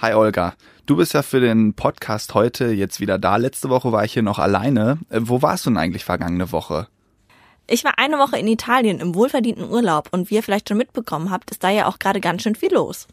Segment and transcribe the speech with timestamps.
[0.00, 0.54] Hi Olga,
[0.86, 3.34] du bist ja für den Podcast heute jetzt wieder da.
[3.34, 4.98] Letzte Woche war ich hier noch alleine.
[5.10, 6.86] Äh, wo warst du denn eigentlich vergangene Woche?
[7.66, 11.32] Ich war eine Woche in Italien im wohlverdienten Urlaub und wie ihr vielleicht schon mitbekommen
[11.32, 13.08] habt, ist da ja auch gerade ganz schön viel los.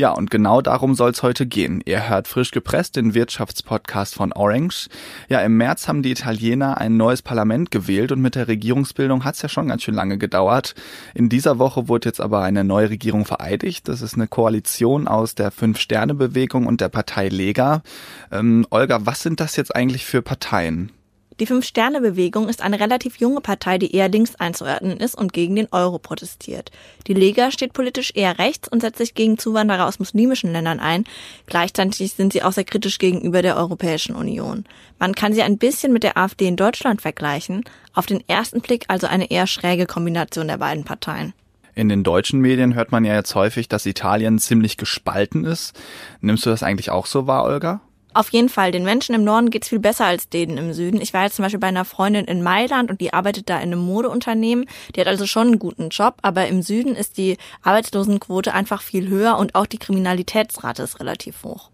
[0.00, 1.82] Ja, und genau darum soll es heute gehen.
[1.84, 4.88] Ihr hört frisch gepresst den Wirtschaftspodcast von Orange.
[5.28, 9.34] Ja, im März haben die Italiener ein neues Parlament gewählt und mit der Regierungsbildung hat
[9.34, 10.76] es ja schon ganz schön lange gedauert.
[11.14, 13.88] In dieser Woche wurde jetzt aber eine neue Regierung vereidigt.
[13.88, 17.82] Das ist eine Koalition aus der Fünf-Sterne-Bewegung und der Partei Lega.
[18.30, 20.92] Ähm, Olga, was sind das jetzt eigentlich für Parteien?
[21.40, 25.68] Die Fünf-Sterne-Bewegung ist eine relativ junge Partei, die eher links einzuordnen ist und gegen den
[25.70, 26.72] Euro protestiert.
[27.06, 31.04] Die Lega steht politisch eher rechts und setzt sich gegen Zuwanderer aus muslimischen Ländern ein.
[31.46, 34.64] Gleichzeitig sind sie auch sehr kritisch gegenüber der Europäischen Union.
[34.98, 37.62] Man kann sie ein bisschen mit der AfD in Deutschland vergleichen.
[37.94, 41.34] Auf den ersten Blick also eine eher schräge Kombination der beiden Parteien.
[41.76, 45.78] In den deutschen Medien hört man ja jetzt häufig, dass Italien ziemlich gespalten ist.
[46.20, 47.80] Nimmst du das eigentlich auch so wahr, Olga?
[48.18, 51.00] Auf jeden Fall, den Menschen im Norden geht's viel besser als denen im Süden.
[51.00, 53.72] Ich war jetzt zum Beispiel bei einer Freundin in Mailand und die arbeitet da in
[53.72, 54.68] einem Modeunternehmen.
[54.96, 59.06] Die hat also schon einen guten Job, aber im Süden ist die Arbeitslosenquote einfach viel
[59.06, 61.70] höher und auch die Kriminalitätsrate ist relativ hoch.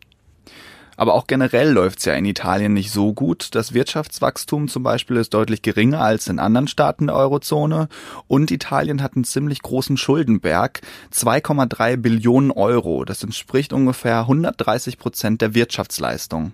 [0.96, 3.54] Aber auch generell läuft's ja in Italien nicht so gut.
[3.54, 7.88] Das Wirtschaftswachstum zum Beispiel ist deutlich geringer als in anderen Staaten der Eurozone.
[8.28, 10.80] Und Italien hat einen ziemlich großen Schuldenberg.
[11.12, 13.04] 2,3 Billionen Euro.
[13.04, 16.52] Das entspricht ungefähr 130 Prozent der Wirtschaftsleistung.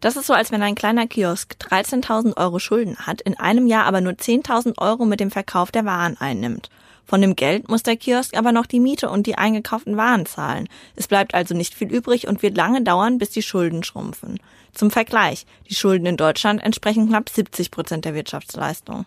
[0.00, 3.86] Das ist so, als wenn ein kleiner Kiosk 13.000 Euro Schulden hat, in einem Jahr
[3.86, 6.68] aber nur 10.000 Euro mit dem Verkauf der Waren einnimmt.
[7.06, 10.68] Von dem Geld muss der Kiosk aber noch die Miete und die eingekauften Waren zahlen.
[10.96, 14.40] Es bleibt also nicht viel übrig und wird lange dauern, bis die Schulden schrumpfen.
[14.72, 19.06] Zum Vergleich, die Schulden in Deutschland entsprechen knapp 70 Prozent der Wirtschaftsleistung.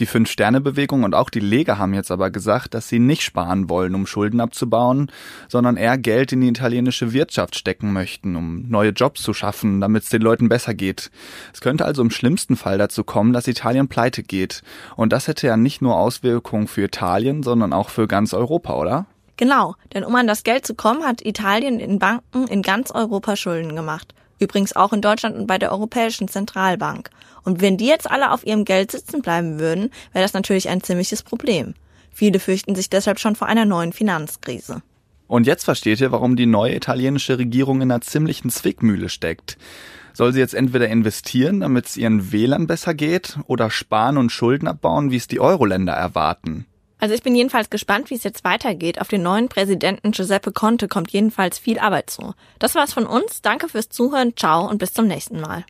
[0.00, 3.94] Die Fünf-Sterne-Bewegung und auch die Lega haben jetzt aber gesagt, dass sie nicht sparen wollen,
[3.94, 5.12] um Schulden abzubauen,
[5.46, 10.04] sondern eher Geld in die italienische Wirtschaft stecken möchten, um neue Jobs zu schaffen, damit
[10.04, 11.10] es den Leuten besser geht.
[11.52, 14.62] Es könnte also im schlimmsten Fall dazu kommen, dass Italien pleite geht.
[14.96, 19.04] Und das hätte ja nicht nur Auswirkungen für Italien, sondern auch für ganz Europa, oder?
[19.36, 23.36] Genau, denn um an das Geld zu kommen, hat Italien in Banken in ganz Europa
[23.36, 24.14] Schulden gemacht.
[24.40, 27.10] Übrigens auch in Deutschland und bei der Europäischen Zentralbank.
[27.44, 30.82] Und wenn die jetzt alle auf ihrem Geld sitzen bleiben würden, wäre das natürlich ein
[30.82, 31.74] ziemliches Problem.
[32.12, 34.82] Viele fürchten sich deshalb schon vor einer neuen Finanzkrise.
[35.26, 39.58] Und jetzt versteht ihr, warum die neue italienische Regierung in einer ziemlichen Zwickmühle steckt.
[40.12, 44.66] Soll sie jetzt entweder investieren, damit es ihren Wählern besser geht, oder sparen und Schulden
[44.66, 46.66] abbauen, wie es die Euro-Länder erwarten?
[47.00, 49.00] Also ich bin jedenfalls gespannt, wie es jetzt weitergeht.
[49.00, 52.34] Auf den neuen Präsidenten Giuseppe Conte kommt jedenfalls viel Arbeit zu.
[52.58, 53.42] Das war's von uns.
[53.42, 54.36] Danke fürs Zuhören.
[54.36, 55.64] Ciao und bis zum nächsten Mal.